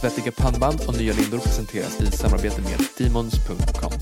[0.00, 3.92] Svettiga pannband och nya lindor presenteras i samarbete med Demons.com.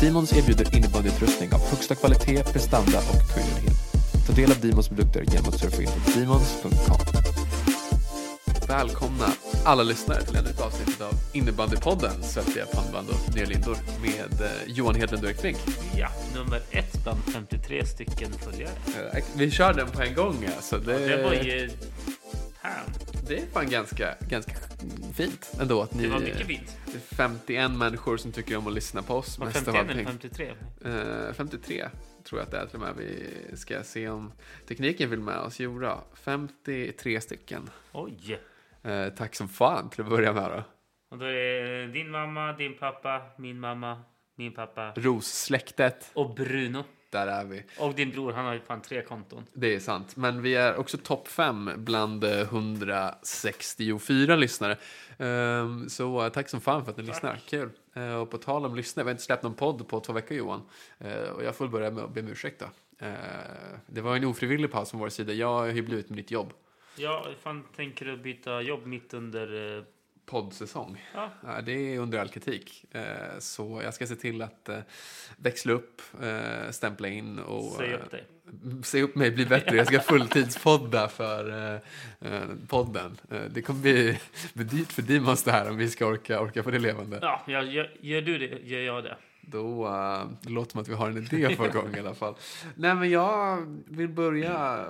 [0.00, 3.76] Demons erbjuder innebandyutrustning av högsta kvalitet, prestanda och punktlighet.
[4.26, 6.98] Ta del av Demons produkter genom att surfa in på Demons.com.
[8.68, 9.28] Välkomna
[9.64, 14.50] alla lyssnare till ännu ett avsnitt av Innebandypodden Svettiga pannband och nya lindor med eh,
[14.66, 15.56] Johan Hedlund och Erik Flink.
[15.96, 19.22] Ja, nummer ett bland 53 stycken följare.
[19.36, 20.78] Vi kör den på en gång alltså.
[20.78, 21.70] Det, Det var ju...
[22.62, 22.92] Fan,
[23.28, 24.52] det är fan ganska, ganska
[25.14, 26.78] fint ändå att ni det var mycket fint.
[26.86, 29.38] Det är 51 människor som tycker om att lyssna på oss.
[29.38, 30.30] Var mest av 51 eller allting.
[30.30, 31.28] 53?
[31.28, 31.88] Eh, 53
[32.24, 32.94] tror jag att det är till och med.
[32.96, 34.32] Vi ska se om
[34.68, 35.60] tekniken vill med oss.
[35.60, 37.70] Jo då, 53 stycken.
[37.92, 38.38] Oj!
[38.82, 40.62] Eh, tack som fan till att börja med då.
[41.10, 44.02] Och då är det din mamma, din pappa, min mamma,
[44.36, 46.84] min pappa Rossläktet, och Bruno.
[47.16, 47.62] Där är vi.
[47.78, 49.46] Och din bror, han har ju fan tre konton.
[49.52, 50.16] Det är sant.
[50.16, 54.76] Men vi är också topp 5 bland eh, 164 lyssnare.
[55.18, 57.40] Ehm, så eh, tack som fan för att ni lyssnar.
[57.48, 57.70] Kul.
[57.94, 60.36] Eh, och på tal om lyssnare, vi har inte släppt någon podd på två veckor
[60.36, 60.62] Johan.
[60.98, 62.66] Eh, och jag får börja med att be om ursäkt då.
[63.06, 63.12] Eh,
[63.86, 65.32] det var en ofrivillig paus från vår sida.
[65.32, 66.52] Jag har ju blivit med ditt jobb.
[66.96, 69.84] Ja, fan tänker du byta jobb mitt under...
[70.26, 71.04] Poddsäsong.
[71.14, 71.30] Ja,
[71.64, 72.84] det är under all kritik.
[72.90, 73.02] Eh,
[73.38, 74.78] så jag ska se till att eh,
[75.36, 78.24] växla upp, eh, stämpla in och eh, upp dig.
[78.84, 79.76] se upp mig, bli bättre.
[79.76, 81.80] Jag ska fulltidspodda för
[82.68, 83.20] podden.
[83.50, 84.18] Det kommer bli,
[84.52, 87.18] bli dyrt för Dimos det här om vi ska orka, orka få det levande.
[87.22, 89.16] Ja, gör, gör du det, gör jag det.
[89.48, 92.34] Då uh, det låter som att vi har en idé på gång i alla fall.
[92.74, 94.86] Nej men jag vill börja.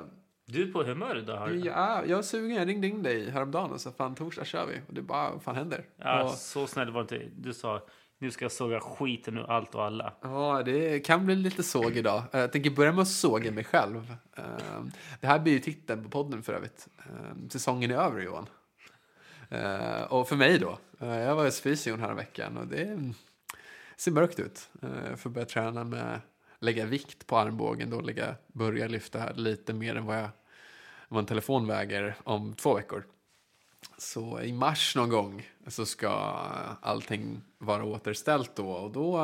[0.48, 1.58] Du är på humör idag, har du?
[1.58, 4.80] Ja, jag är sugen, jag ringde in dig häromdagen och sa fan torsdag kör vi.
[4.88, 5.84] Och det bara, vad fan händer?
[5.96, 7.82] Ja, Och, så snäll var inte Du sa,
[8.18, 10.12] nu ska jag såga skiten ur allt och alla.
[10.22, 12.22] Ja, det kan bli lite såg idag.
[12.32, 14.14] Eh, Jag tänker börja med att såga mig själv.
[14.36, 14.44] Eh,
[15.20, 16.88] Det här blir ju titeln på podden för övrigt.
[16.98, 18.46] Eh, Säsongen är över, Johan.
[20.08, 20.78] Och för mig då.
[20.98, 23.12] Jag var hos fysion här veckan och det
[23.96, 24.68] ser mörkt ut.
[25.10, 26.20] Jag får börja träna med
[26.66, 30.28] lägga vikt på armbågen då, lägga, börja lyfta lite mer än vad, jag,
[31.08, 33.04] vad en telefon väger om två veckor.
[33.98, 36.08] Så i mars någon gång så ska
[36.82, 39.18] allting vara återställt då och då,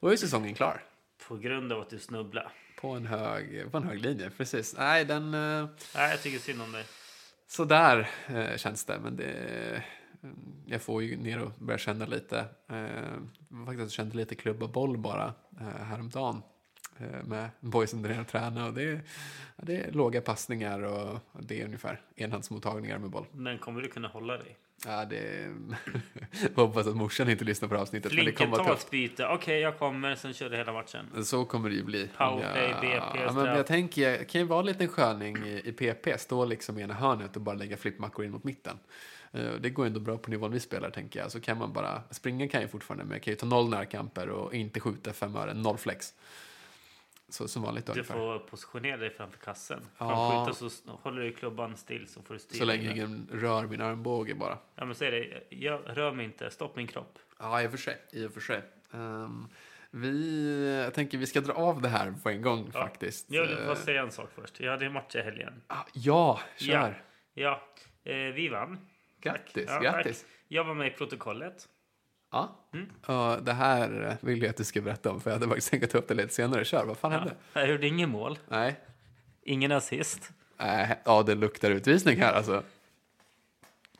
[0.00, 0.82] då är säsongen klar.
[1.28, 2.52] På grund av att du snubblar.
[2.80, 4.74] På en hög, på en hög linje, precis.
[4.78, 5.34] Nej, den...
[5.34, 6.84] eh, Nej, jag tycker synd om dig.
[7.48, 9.84] Så där eh, känns det, men det...
[10.22, 10.30] eh,
[10.66, 12.44] Jag får ju ner och börja känna lite.
[12.68, 16.42] Eh, faktiskt kände lite klubba boll bara eh, häromdagen.
[16.98, 19.02] Eh, med boysen där nere och träna och det är,
[19.56, 23.26] ja, det är låga passningar och det är ungefär enhandsmottagningar med boll.
[23.32, 24.56] Men kommer du kunna hålla dig?
[24.86, 25.46] Ja, det...
[26.42, 28.12] jag hoppas att morsan inte lyssnar på det avsnittet.
[28.12, 29.26] Ett byte.
[29.26, 30.14] Okej, jag kommer.
[30.14, 31.24] Sen kör du hela matchen.
[31.24, 32.08] Så kommer det ju bli.
[32.18, 35.72] Powerplay, BP, ja, men jag tänker, jag kan ju vara en liten sköning i, i
[35.72, 36.18] PP.
[36.18, 38.78] Stå liksom i ena hörnet och bara lägga flippmackor in mot mitten.
[39.32, 41.30] Eh, Det går ändå bra på nivån vi spelar, tänker jag.
[41.30, 44.28] Så kan man bara, springa kan jag fortfarande, men jag kan ju ta noll närkamper
[44.28, 46.14] och inte skjuta fem ören, noll flex.
[47.28, 48.14] Så som vanligt Du ungefär.
[48.14, 49.80] får positionera dig framför kassen.
[49.98, 50.44] Ja.
[50.46, 52.58] Skjuta så håller du klubban still så får du styra.
[52.58, 54.58] Så länge ingen rör min armbåge bara.
[54.74, 55.42] Ja, men säg det.
[55.56, 56.50] Jag rör mig inte.
[56.50, 57.18] Stopp min kropp.
[57.38, 57.96] Ja, i och för sig.
[58.12, 58.62] I och för sig.
[58.92, 59.48] Ehm,
[59.90, 62.80] vi, jag tänker vi ska dra av det här på en gång Ja.
[62.82, 63.30] faktiskt.
[63.30, 64.60] Jag vill bara säga en sak först.
[64.60, 65.62] Jag hade en match i helgen.
[65.66, 67.02] ah, ja, kör.
[67.34, 67.62] Ja,
[68.04, 68.78] eh, vi vann.
[69.20, 70.24] Grattis, Ja, grattis.
[70.48, 71.68] Jag var med i protokollet.
[72.32, 72.56] Ja.
[72.72, 73.44] Mm.
[73.44, 75.98] Det här vill jag att du ska berätta om, för jag hade faktiskt tänkt ta
[75.98, 76.64] upp det lite senare.
[76.64, 77.18] Kör, vad fan Ja.
[77.18, 77.34] hände?
[77.52, 78.38] Jag gjorde ingen mål.
[78.48, 78.80] Nej.
[79.42, 80.30] Ingen assist.
[80.58, 82.62] Äh, ja, det luktar utvisning här alltså.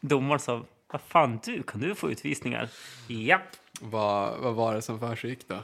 [0.01, 2.69] Domaren sa, vad fan du, kan du få utvisningar?
[3.07, 3.43] Japp.
[3.81, 5.59] Vad, vad var det som försiggick då?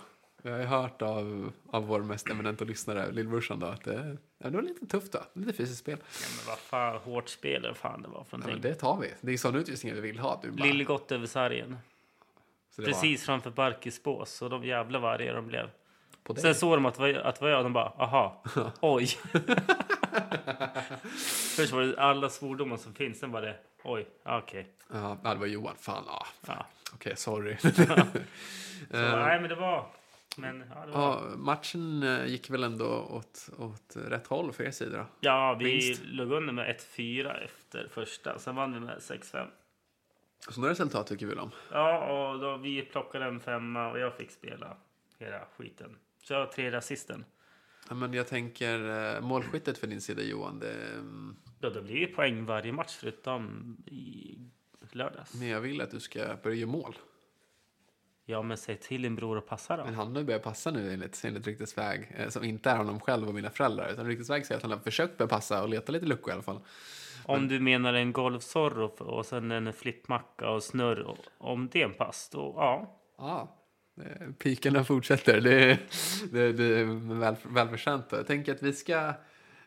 [0.46, 4.56] Jag har hört av, av vår mest eminenta lyssnare, lillbrorsan då, att det, ja, det
[4.56, 5.18] var lite tufft då.
[5.32, 5.98] Lite fysiskt spel.
[6.00, 8.70] Ja, men vad fan, hårt spel eller fan det var för Ja, men någonting.
[8.70, 9.12] det tar vi.
[9.20, 10.40] Det är sådana utvisningar vi vill ha.
[10.42, 11.76] Du bara, Lillgott över sargen.
[12.76, 14.42] det var Precis framför Barkis bås.
[14.42, 15.70] Och de jävla vargar de blev.
[16.36, 17.64] Sen såg de att det var, att var jag.
[17.64, 18.42] De bara, aha,
[18.80, 19.06] oj.
[21.56, 23.18] Först var det alla svordomar som finns.
[23.18, 24.66] Sen var det, oj, okej.
[24.92, 25.74] Ja, det var Johan.
[25.80, 26.26] Fan, ja.
[26.46, 26.66] Ja.
[26.94, 27.56] Okej, sorry.
[27.62, 27.82] Så,
[28.96, 29.86] Eh, nej, men det var...
[30.38, 34.98] Men, ja, var, matchen eh, gick väl ändå åt, åt rätt håll för er sida
[34.98, 35.06] då?
[35.20, 36.02] ja, vi vinst.
[36.04, 38.38] låg under med 1-4 efter första.
[38.38, 39.46] Sen vann vi med 6-5.
[40.48, 41.50] Sådana resultat tycker vi om.
[41.72, 44.76] Ja, och då vi plockade en femma och jag fick spela
[45.18, 45.96] hela skiten.
[46.22, 47.24] Så jag har tredje assisten.
[47.88, 50.58] Ja, men jag tänker eh, målskyttet för din sida Johan.
[50.58, 54.36] Det, mm, Ja, det blir ju poäng varje match förutom i
[54.92, 55.34] lördags.
[55.34, 56.96] men jag vill att du ska börja göra mål.
[58.28, 59.84] Ja, men säg till din bror att passa då.
[59.84, 63.00] Men han har ju börjat passa nu enligt, enligt ryktesväg, eh, som inte är honom
[63.00, 63.88] själv och mina föräldrar.
[63.92, 66.42] Utan ryktesväg säger att han har försökt börja passa och leta lite luckor i alla
[66.42, 66.60] fall.
[67.24, 71.84] Om du menar en golfsorro och sen en flippmacka och snurr, och- om det är
[71.84, 72.98] en pass, då ja.
[73.18, 73.56] Ja,
[74.02, 75.40] eh, pikarna fortsätter.
[75.40, 75.78] Det,
[76.32, 78.06] det, det är väl, välförtjänt.
[78.10, 79.12] Jag tänker att vi ska,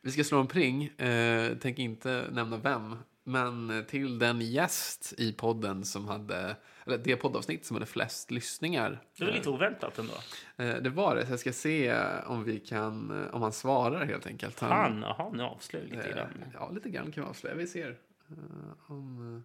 [0.01, 0.83] vi ska slå en pring.
[0.83, 2.95] Eh, tänker inte nämna vem.
[3.29, 6.55] Men till den gäst i podden som hade,
[6.85, 8.99] eller det poddavsnitt som hade flest lyssningar.
[9.17, 10.13] Det var lite oväntat ändå.
[10.57, 11.95] Eh, det var det, så jag ska se
[12.25, 14.59] om vi kan, om han svarar helt enkelt.
[14.59, 16.43] Han, jaha, nu avslöjar lite Eh, grann.
[16.53, 17.55] Ja, lite grann kan vi avslöja.
[17.55, 17.89] Vi ser
[18.29, 19.43] eh, om,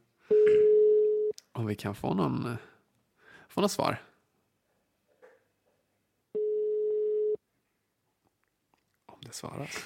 [1.52, 2.56] om vi kan få någon,
[3.48, 4.02] få något svar.
[9.06, 9.84] Om det svaras.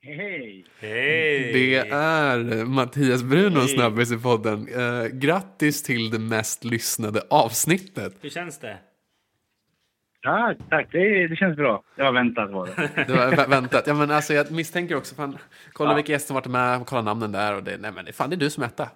[0.00, 0.64] Hej!
[0.80, 1.52] Hej!
[1.52, 3.68] Det är Mattias Bruno Hej.
[3.68, 4.68] snabbis i podden.
[4.68, 8.14] Eh, grattis till det mest lyssnade avsnittet.
[8.20, 8.78] Hur känns det?
[10.22, 10.88] Tack, tack.
[10.92, 11.82] Det, det känns bra.
[11.96, 12.90] Jag har väntat på det.
[13.06, 13.86] Det var vä- väntat.
[13.86, 15.38] Ja, men alltså, jag misstänker också, fan,
[15.72, 15.96] kolla Ja.
[15.96, 18.36] vilka gäster som varit med, kolla namnen där och det, nej men det- fan det
[18.36, 18.88] är du som etta.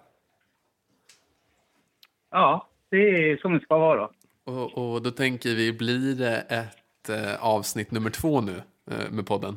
[2.30, 2.96] Ja, det
[3.30, 4.08] är som det ska vara.
[4.44, 9.26] Och, och då tänker vi, blir det ett eh, avsnitt nummer två nu eh, med
[9.26, 9.56] podden?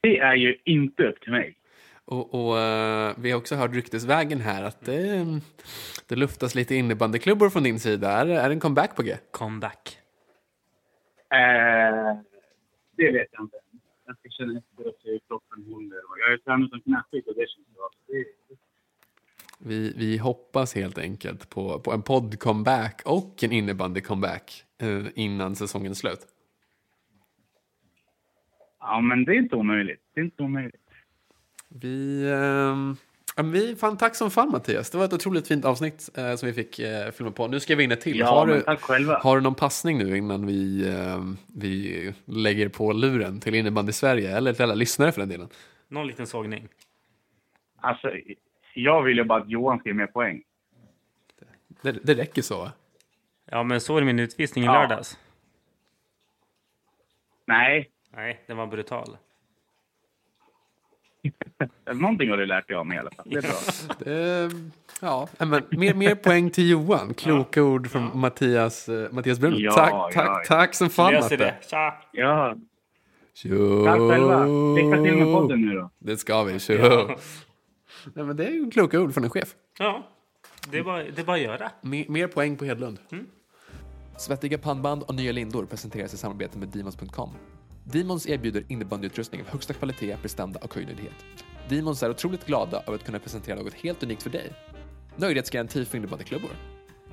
[0.00, 1.56] Det är ju inte upp till mig.
[2.04, 5.40] Och, och eh, vi har också hört ryktesvägen här att det,
[6.08, 8.10] det luftas lite innebandyklubbor från din sida.
[8.10, 9.16] Är, är det en comeback på G?
[9.30, 9.98] Comeback.
[11.32, 12.18] Eh,
[12.96, 13.56] det vet jag inte.
[14.06, 15.96] Jag ska känna efter och se hur klockan håller.
[16.18, 17.90] Jag har ju tränat som knäskit och det känns bra.
[18.06, 18.24] Det,
[19.58, 25.98] Vi, vi hoppas helt enkelt på, på en podd-comeback och en innebandy-comeback eh, innan säsongens
[25.98, 26.26] slut.
[28.80, 30.00] Ja, men det är inte omöjligt.
[30.14, 30.76] Det är inte omöjligt.
[31.68, 32.24] Vi,
[33.36, 34.90] ja, men vi, fan, tack som fan Mattias.
[34.90, 37.46] Det var ett otroligt fint avsnitt eh, som vi fick eh, filma på.
[37.48, 38.18] Nu ska vi in ett till.
[38.18, 39.18] Ja, har, du, tack själva.
[39.18, 44.36] har du någon passning nu innan vi, ehm, vi lägger på luren till innebandy Sverige
[44.36, 45.48] eller till alla lyssnare för den delen?
[45.88, 46.68] Någon liten sågning.
[47.80, 48.10] Alltså,
[48.74, 50.42] jag vill ju bara att Johan ska ge mer poäng.
[51.82, 52.70] Det, det räcker så.
[53.50, 54.72] Ja, men så är min utvisning i Ja.
[54.82, 55.18] lördags.
[57.46, 59.16] Nej, Nej, den var brutal.
[61.92, 63.26] någonting har du lärt dig av mig i alla fall.
[63.30, 63.50] Det är bra.
[63.98, 64.50] Det,
[65.00, 67.14] ja, men mer, mer poäng till Johan.
[67.14, 69.54] Kloka ord från Mattias, eh, Mattias Brunn.
[69.58, 70.42] Ja, tack, ja, tack, ja.
[70.46, 71.44] tack som fan Löser Matte.
[71.60, 71.68] det.
[71.68, 71.94] Tja!
[72.12, 72.56] Ja,
[73.34, 73.84] Tjo.
[73.84, 74.46] tack själva.
[74.74, 75.90] Lycka till med podden nu då.
[75.98, 76.58] Det ska vi.
[76.58, 76.74] Tjo.
[76.74, 77.16] Ja.
[78.14, 79.54] Nej, men det är ju kloka ord från en chef.
[79.78, 80.06] Ja,
[80.70, 81.70] det är bara, det är bara att göra.
[81.80, 82.98] Mer, mer poäng på Hedlund.
[84.18, 87.30] Svettiga pannband och nya lindor presenteras i samarbete med Demons.com.
[87.84, 91.24] Demons erbjuder innebandyutrustning av högsta kvalitet, prestanda och höjdnöjdhet.
[91.68, 94.52] Demons är otroligt glada över att kunna presentera något helt unikt för dig.
[95.16, 96.50] Nöjdhetsgaranti för innebandyklubbor.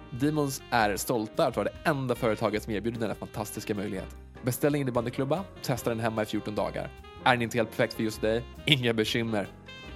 [0.10, 4.16] Demons är stolta över att vara det enda företaget som erbjuder denna fantastiska möjlighet.
[4.44, 6.90] Beställ en innebandyklubba, testa den hemma i 14 dagar.
[7.24, 8.44] Är den inte helt perfekt för just dig?
[8.66, 9.48] Inga bekymmer.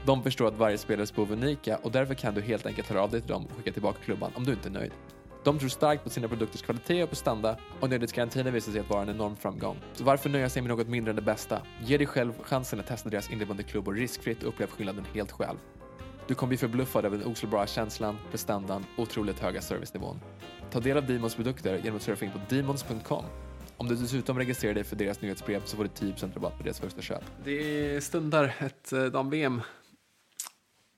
[0.06, 3.02] De förstår att varje spelares behov är unika och därför kan du helt enkelt höra
[3.02, 4.92] av dig till dem och skicka tillbaka klubban om du inte är nöjd.
[5.44, 8.90] De tror starkt på sina produkters kvalitet och prestanda och nöjdhetsgarantin har visat sig att
[8.90, 9.78] vara en enorm framgång.
[9.94, 11.62] Så varför nöja sig med något mindre än det bästa?
[11.84, 15.58] Ge dig själv chansen att testa deras innebandyklubbor riskfritt och upplev skillnaden helt själv.
[16.28, 20.20] Du kommer bli förbluffad över den oslagbara känslan, prestandan och otroligt höga servicenivån.
[20.72, 23.26] Ta del av Demons produkter genom att surfa in på demons.com.
[23.78, 26.80] Om du dessutom registrerar dig för deras nyhetsbrev så får du 10% rabatt på deras
[26.80, 27.24] första köp.
[27.44, 29.62] Det stundar ett eh, dam-VM.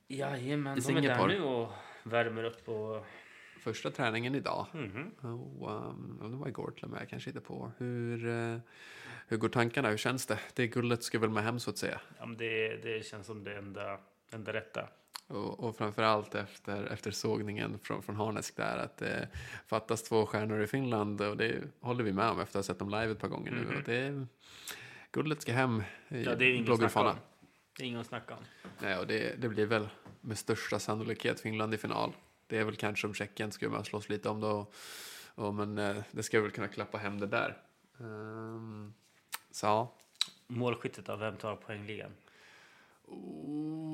[0.07, 1.69] Jajamän, de är där nu och
[2.03, 3.05] värmer upp och...
[3.63, 4.65] Första träningen idag.
[4.73, 5.11] Mhm.
[5.21, 7.71] Och, um, det var igår till och med, jag kanske inte på.
[7.77, 8.57] Hur, eh,
[9.27, 9.89] hur går tankarna?
[9.89, 10.39] Hur känns det?
[10.53, 12.01] Det guldet ska väl med hem så att säga.
[12.19, 13.99] Ja, men det, det känns som det enda,
[14.31, 14.89] enda rätta.
[15.27, 19.29] Och, och framförallt efter, efter sågningen från, från Harnesk där att det
[19.67, 22.79] fattas två stjärnor i Finland och det håller vi med om efter att ha sett
[22.79, 23.77] dem live ett par gånger nu.
[23.77, 24.27] Och det,
[25.11, 27.15] guldet ska hem i Ja, det är snacka fana.
[27.77, 28.43] Det är inget att snacka om.
[28.79, 29.89] Nej, och det, det blir väl
[30.21, 32.13] med största sannolikhet Finland i final.
[32.53, 34.67] Det är väl kanske om Tjeckien skulle man slåss lite om då.
[35.35, 37.57] Och, men eh, det ska väl kunna klappa hem det där.
[37.99, 38.93] Ehm,
[39.51, 39.93] så ja.
[40.47, 42.11] Målskyttet av vem tar poängligan?
[43.05, 43.93] Oh,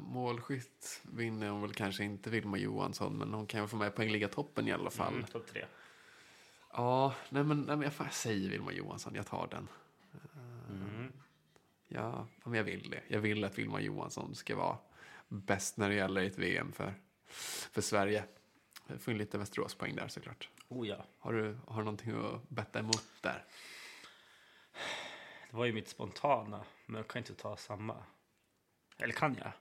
[0.00, 4.68] målskytt vinner hon väl kanske inte Vilma Johansson, men hon kan ju få med poängliga-toppen
[4.68, 5.14] i alla fall.
[5.14, 5.64] Mm, topp tre.
[6.72, 9.68] Ja, nej men, nej men jag, jag säger Vilma Johansson, jag tar den.
[10.70, 11.12] Mm.
[11.88, 13.02] Ja, men jag vill det.
[13.08, 14.76] Jag vill att Vilma Johansson ska vara
[15.28, 16.94] bäst när det gäller ett VM för,
[17.72, 18.24] för Sverige.
[18.86, 20.48] Jag får in lite Västeråspoäng där såklart.
[20.68, 21.04] Oh ja.
[21.18, 23.44] Har du, har du någonting att betta emot där?
[25.50, 27.96] Det var ju mitt spontana, men jag kan inte ta samma.
[28.98, 29.52] Eller kan jag?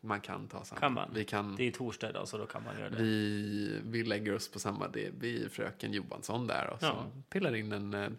[0.00, 0.64] man kan ta an.
[0.78, 1.10] Kan man?
[1.14, 2.96] Vi, kan, Det är torsdag idag så då kan man göra det.
[3.02, 7.06] vi, vi lägger oss på samma, det blir fröken Johansson där och Ja.
[7.28, 8.10] pillar in en eh,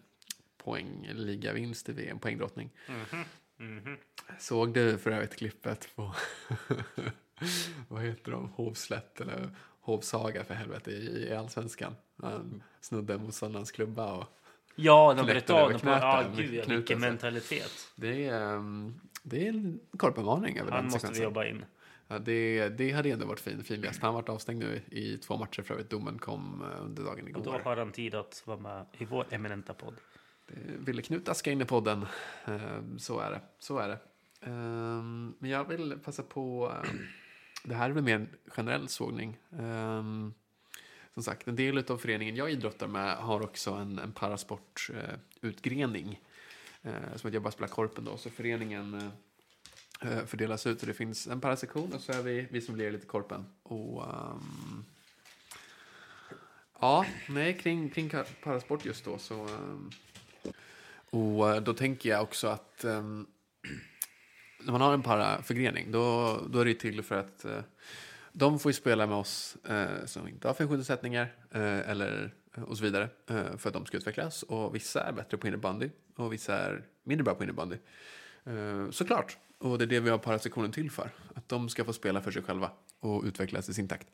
[0.57, 2.69] poängligavinst i VM, poängdrottning.
[3.57, 3.97] Mhm.
[4.39, 6.15] Såg du för övrigt klippet på,
[7.87, 9.49] vad heter de, Hovslätt eller
[9.81, 11.95] Hovsaga för helvete i, i Allsvenskan?
[12.21, 14.25] Han snodde motståndarens klubba och
[14.75, 15.87] Ja, de bröt av den på...
[15.89, 17.71] Ja, gud ja, vilken mentalitet.
[17.95, 21.65] det är, ehm, det är en korpbevarning över Han den måste vi jobba in.
[22.07, 24.01] Ja, det, det hade ändå varit fin, fin läst.
[24.01, 25.89] Han varit avstängd nu i två matcher för övrigt.
[25.89, 27.59] Domen kom eh, under dagen Och då igår.
[27.63, 29.95] har han tid att vara med i vår eminenta podd.
[30.47, 32.05] Eh, Ville Knut Aska in i podden.
[32.45, 33.41] Eh, så är det.
[33.59, 33.99] Så är det.
[34.41, 36.73] Ehm, men jag vill passa på.
[36.83, 36.89] Eh,
[37.63, 39.37] det här är väl mer en generell sågning.
[39.59, 40.33] Ehm,
[41.13, 46.21] som sagt, en del av föreningen jag idrottar med har också en, en parasportutgrening.
[47.15, 48.17] Som att jag bara spelar korpen då.
[48.17, 49.11] Så föreningen
[50.25, 50.81] fördelas ut.
[50.81, 53.45] Och det finns en parasektion och så är vi, vi som lirar lite korpen.
[53.63, 54.85] Och um,
[56.79, 58.11] Ja, nej, kring, kring
[58.43, 59.43] parasport just då så...
[59.43, 59.89] um,
[61.15, 63.27] och eh, då tänker jag också att um,
[64.63, 67.59] när man har en paraförgrening då, då är det till för att uh,
[68.31, 71.23] de får ju spela med oss uh, som inte har funktionsnedsättningar
[71.55, 72.33] uh, eller
[72.67, 73.09] och så vidare
[73.57, 74.43] för att de ska utvecklas.
[74.43, 77.75] Och vissa är bättre på innebandy och vissa är mindre bra på innebandy.
[78.91, 79.37] Såklart.
[79.57, 81.09] Och det är det vi har parasektionen till för.
[81.33, 84.07] Att de ska få spela för sig själva och utvecklas i sin takt.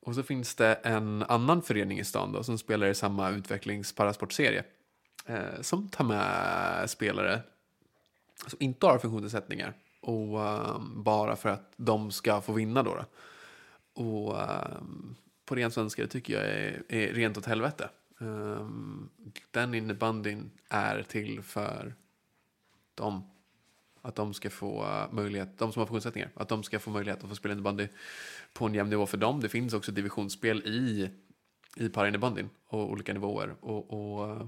[0.00, 4.64] Och så finns det en annan förening i stan då, som spelar i samma utvecklingsparasportserie.
[5.26, 7.42] Eh, som tar med spelare
[8.46, 9.74] som inte har funktionsnedsättningar.
[10.00, 12.94] Och ehm, bara för att de ska få vinna då.
[12.94, 13.04] då.
[14.02, 17.88] Och ehm, på ren svenska det tycker jag är, är rent åt helvete.
[18.18, 19.10] Um,
[19.50, 21.94] den innebandyn är till för
[22.94, 23.30] dem.
[24.02, 27.22] Att de ska få eh, möjlighet, de som har funktionsnedsättningar, att de ska få möjlighet
[27.22, 27.88] att få spela innebandy
[28.52, 29.40] på en jämn nivå för dem.
[29.40, 31.10] Det finns också divisionsspel i,
[31.76, 33.54] i parainnebandyn och olika nivåer.
[33.60, 34.46] Och, och, eh,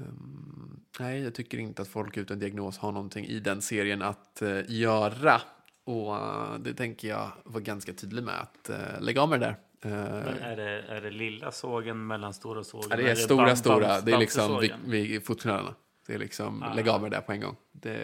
[0.00, 4.42] ehm, nej, jag tycker inte att folk utan diagnos har någonting i den serien att
[4.42, 5.40] eh, göra.
[5.84, 9.46] Och eh, det tänker jag vara ganska tydlig med att eh, lägga av med det
[9.46, 9.56] där.
[9.82, 12.86] Men är det, är det lilla sågen, mellanstora sågen?
[12.90, 13.86] Ja, det är stora, bam- stora.
[13.88, 14.78] bam- Det är liksom bamsesågen?
[14.90, 15.74] vid, vid fotknölarna.
[16.06, 16.74] Det är liksom, Ah.
[16.74, 17.56] lägg av med det där på en gång.
[17.72, 17.96] Det,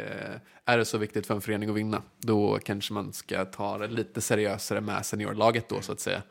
[0.64, 3.86] är det så viktigt för en förening att vinna, då kanske man ska ta det
[3.88, 6.22] lite seriösare med seniorlaget då, så att säga.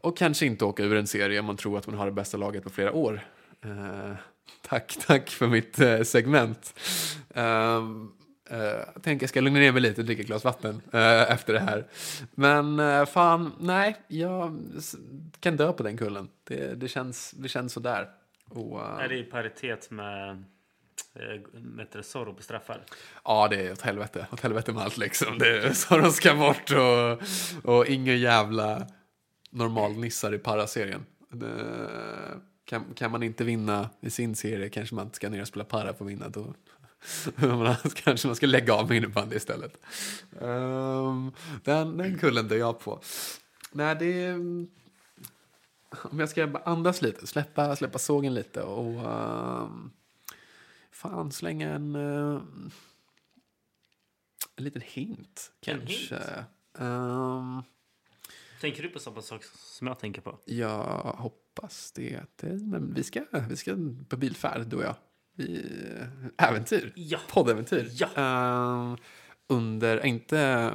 [0.00, 2.36] Och kanske inte åka ur en serie om man tror att man har det bästa
[2.36, 3.20] laget på flera år.
[4.62, 6.80] Tack, tack för mitt eh, segment.
[7.34, 8.12] Ehm,
[8.50, 8.58] eh,
[8.94, 11.52] jag tänker jag ska lugna ner mig lite och dricka ett glas vatten eh, efter
[11.52, 11.86] det här.
[12.34, 14.58] Men eh, fan, nej, jag
[15.40, 16.28] kan dö på den kullen.
[16.44, 18.08] Det, det, känns, det känns sådär.
[18.50, 20.44] Och, Är det i paritet med
[21.52, 22.84] Metre Zorro på straffar?
[23.24, 24.26] Ja, det är åt helvete.
[24.32, 25.38] Åt helvete med allt liksom.
[25.38, 27.22] De ska bort och,
[27.70, 28.86] och inga jävla
[29.50, 31.06] normalnissar i paraserien.
[31.30, 31.48] Det,
[32.64, 35.64] kan, kan man inte vinna i sin serie kanske man inte ska ner och spela
[35.64, 36.28] para för att vinna.
[36.28, 36.54] Då,
[37.94, 39.78] kanske man ska lägga av med innebandy istället.
[40.40, 41.32] Ehm,
[41.64, 43.00] den, den kullen dör jag på.
[43.72, 44.34] Nej, det är...
[46.02, 49.10] Om jag ska andas lite, släppa, släppa sågen lite och...
[49.12, 49.90] ehm,
[50.90, 51.94] fan, slänga en...
[51.94, 52.42] eh,
[54.56, 55.86] en liten hint, kanske.
[55.94, 56.12] hint?
[56.78, 57.62] Ehm,
[58.60, 60.38] Tänker du på samma sak som jag tänker på?
[60.44, 60.84] jag
[61.18, 61.43] hoppas
[61.94, 62.20] det.
[62.36, 63.76] det men vi, ska, vi ska
[64.08, 64.96] på bilfärd, du och jag.
[65.36, 65.64] Vi,
[66.38, 66.92] äventyr.
[66.96, 67.18] Ja.
[67.30, 67.90] Poddäventyr.
[67.92, 68.08] Ja.
[68.16, 68.96] Ehm,
[69.46, 70.72] under, inte,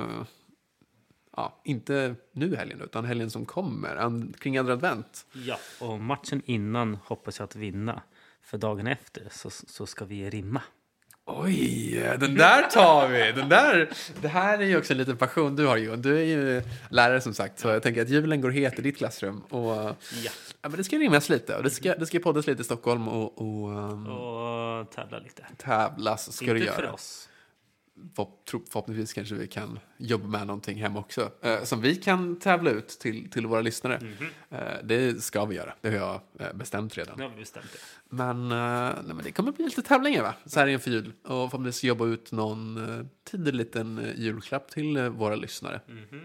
[1.35, 3.95] ja, inte nu helgen, utan helgen som kommer.
[3.95, 5.25] an- Kring andra advent.
[5.33, 5.57] Ja.
[5.81, 8.01] Och matchen innan hoppas jag att vinna.
[8.41, 10.61] För dagen efter så, så ska vi rimma.
[11.31, 13.31] Oj, den där tar vi!
[13.31, 13.89] Den där,
[14.21, 16.01] det här är ju också en liten passion du har Johan.
[16.01, 18.97] Du är ju lärare som sagt, så jag tänker att julen går het i ditt
[18.97, 19.39] klassrum.
[19.49, 19.95] Och, Ja.
[20.61, 23.07] ja, men det ska rimmas lite och det ska, det ska poddas lite i Stockholm
[23.07, 25.43] och, och um, Och tävla lite.
[25.57, 26.93] tävlas ska du Inte för göra.
[26.93, 27.28] oss.
[28.15, 31.31] Förhoppningsvis kanske vi kan jobba med någonting hemma också.
[31.41, 33.99] Eh, som vi kan tävla ut till, till våra lyssnare.
[34.01, 34.29] Mhm.
[34.49, 37.19] Eh, det ska vi göra, det har jag eh, bestämt redan.
[37.19, 37.79] Har vi bestämt det.
[38.15, 38.57] Men, eh,
[39.05, 40.33] nej, men det kommer bli lite tävlingar va?
[40.45, 41.13] Så här inför jul.
[41.23, 45.81] Och förhoppningsvis jobba ut någon uh, tidig liten eh, julklapp till eh, våra lyssnare.
[45.87, 46.21] Mhm.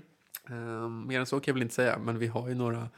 [0.49, 2.89] Eh, mer än så kan jag väl inte säga, men vi har ju några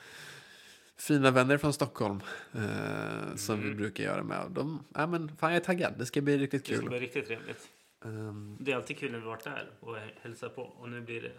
[0.99, 2.21] fina vänner från Stockholm
[2.53, 4.51] eh, som vi brukar göra med.
[4.51, 6.89] De, ja, men, fan, jag är taggad, det ska bli riktigt Det ska kul.
[6.89, 7.69] bli riktigt trevligt.
[8.07, 10.63] Ehm, Det är alltid kul när vi varit där och hälsar på.
[10.63, 11.33] Och nu blir det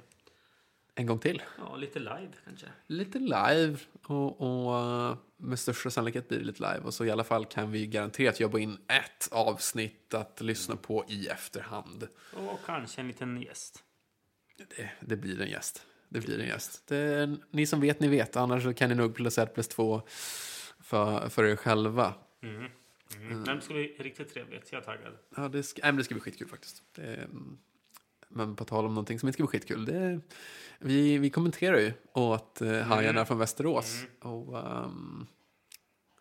[0.96, 1.42] en gång till.
[1.58, 2.68] ja, lite live kanske.
[2.88, 6.80] Lite live och, och eh, med största sannolikhet blir det lite live.
[6.86, 11.06] Och så i alla fall kan vi garanterat jobba in ett avsnitt att lyssna på
[11.08, 12.08] i efterhand.
[12.34, 13.84] Och kanske en liten gäst.
[14.58, 15.86] Det, det blir en gäst.
[16.10, 16.88] Det blir en gäst.
[16.88, 18.36] Det, ni som vet, ni vet.
[18.36, 20.02] Annars kan ni nog plus ett plus två
[20.80, 22.14] för, för er själva.
[22.44, 22.72] Mm.
[23.16, 23.28] Mm.
[23.28, 24.72] Nej, men det ska bli riktigt trevligt.
[24.72, 25.14] Jag är taggad.
[25.36, 26.84] Ja, det ska, nej, men det ska bli skitkul faktiskt.
[26.96, 27.58] Det, mm,
[28.30, 29.86] men på tal om någonting som inte ska bli skitkul.
[29.86, 30.20] Det,
[30.80, 34.04] vi, vi kommenterar ju åt uh, Hajarna från Västerås.
[34.20, 35.28] Och ehm,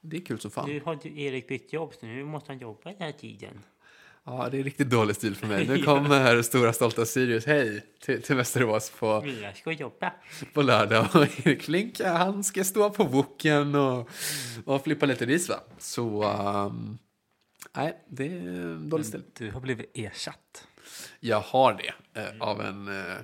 [0.01, 0.69] det är kul som fan.
[0.69, 3.63] Nu har ju Erik bytt jobb, så nu måste han jobba den här tiden.
[4.29, 5.67] Ja, det är riktigt dålig stil för mig.
[5.67, 10.13] Nu kommer stora stolta Sirius, hej, till, till Västerås på, jag ska jobba.
[10.53, 11.09] på lördag.
[11.15, 14.11] Och Erik Flink, ja, han ska stå på woken och,
[14.65, 15.61] och flippa lite ris va.
[15.79, 16.99] Så, ehm,
[17.77, 19.23] nej, det är dålig stil.
[19.39, 20.67] Du har blivit ersatt.
[21.21, 23.17] Jag har det eh, av en, eh,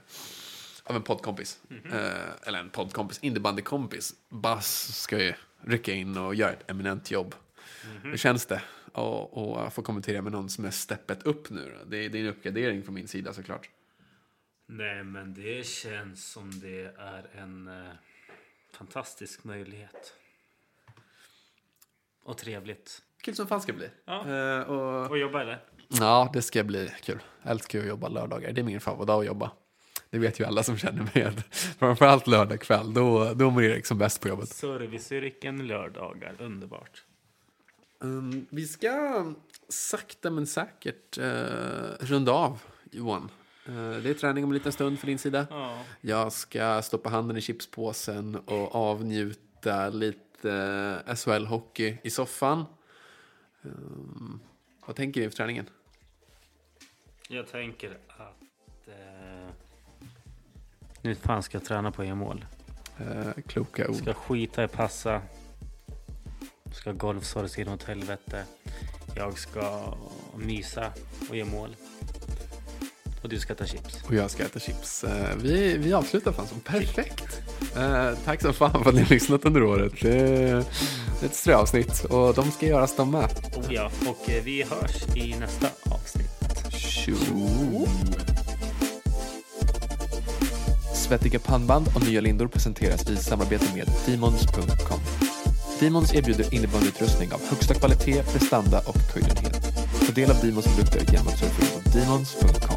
[0.84, 1.58] av en poddkompis.
[1.92, 4.14] Eh, eller en poddkompis, innebandykompis.
[4.28, 5.32] Bass ska ju
[5.64, 7.34] rycka in och göra ett eminent jobb.
[8.02, 8.62] Hur känns det?
[8.92, 11.74] Och, och få kommentera med någon som är steppet upp nu.
[11.78, 11.84] då?
[11.84, 13.70] Det, är- det är en uppgradering från min sida såklart.
[14.66, 17.90] Nej, men det känns som det är en eh,
[18.72, 20.14] fantastisk möjlighet.
[22.24, 23.02] Och trevligt.
[23.22, 23.88] Kul som fan ska bli.
[24.04, 24.28] Ja.
[24.28, 25.64] Eh, och, Och jobba eller?
[25.88, 27.18] ja, det ska bli kul.
[27.42, 28.52] Jag älskar att jobba lördagar.
[28.52, 29.50] Det är min favoritdag att jobba.
[30.10, 31.32] Det vet ju alla som känner mig.
[31.78, 34.48] Framförallt lördag kväll, då, då mår Erik som bäst på jobbet.
[34.48, 37.02] Serviceyrken lördagar, underbart.
[38.02, 39.24] Um, vi ska
[39.68, 41.24] sakta men säkert uh,
[42.00, 43.30] runda av, Johan.
[43.66, 45.46] Eh, det är träning om en liten stund för din sida.
[45.50, 45.84] Ja.
[46.00, 50.52] Jag ska stoppa handen i chipspåsen och avnjuta lite
[51.06, 52.64] eh, SHL-hockey i soffan.
[53.62, 54.40] Um,
[54.86, 55.68] vad tänker vi för träningen?
[57.28, 58.88] Jag tänker att...
[58.88, 59.50] Eh,
[61.02, 62.44] nu fan ska jag träna på e-mål.
[63.00, 63.96] Uh, kloka ord.
[63.96, 65.22] Ska skita i passa.
[66.72, 68.44] Ska golfsorg inåt helvete.
[69.16, 69.94] Jag ska
[70.36, 70.92] mysa
[71.28, 71.76] och ge mål.
[73.22, 74.02] Och du ska ta chips.
[74.04, 75.04] Och jag ska äta chips.
[75.04, 77.40] Eh, vi, vi avslutar fan som perfekt.
[77.76, 79.92] Eh, tack så fan för att ni har lyssnat under året.
[80.00, 80.64] Det är
[81.24, 83.30] ett ströavsnitt och de ska göras de med.
[83.56, 86.30] Oh ja, och eh, vi hörs i nästa avsnitt.
[86.70, 87.86] Tjo!
[90.94, 95.31] Svettiga pannband och nya lindor presenteras i samarbete med Demons.com.
[95.82, 99.62] Demons erbjuder innebandyutrustning av högsta kvalitet, prestanda och höjdenhet.
[100.06, 102.71] Ta del av Demons produkter genom att surfa in på Demons.com.